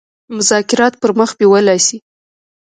[0.37, 1.97] مذاکرات پر مخ بېولای سي.